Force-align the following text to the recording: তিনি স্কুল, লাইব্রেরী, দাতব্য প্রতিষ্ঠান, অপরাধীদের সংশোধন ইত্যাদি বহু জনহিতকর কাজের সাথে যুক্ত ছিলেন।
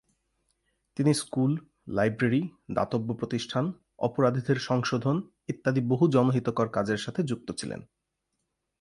তিনি 0.97 1.13
স্কুল, 1.13 1.51
লাইব্রেরী, 1.87 2.41
দাতব্য 2.71 3.09
প্রতিষ্ঠান, 3.13 3.65
অপরাধীদের 3.97 4.57
সংশোধন 4.59 5.17
ইত্যাদি 5.47 5.81
বহু 5.81 6.05
জনহিতকর 6.07 6.67
কাজের 6.69 6.97
সাথে 6.97 7.23
যুক্ত 7.23 7.51
ছিলেন। 7.51 7.81